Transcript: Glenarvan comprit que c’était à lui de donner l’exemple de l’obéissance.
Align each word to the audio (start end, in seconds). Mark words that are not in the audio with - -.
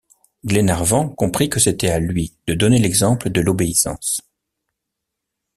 Glenarvan 0.43 1.09
comprit 1.13 1.47
que 1.51 1.59
c’était 1.59 1.91
à 1.91 1.99
lui 1.99 2.35
de 2.47 2.55
donner 2.55 2.79
l’exemple 2.79 3.29
de 3.29 3.39
l’obéissance. 3.39 4.19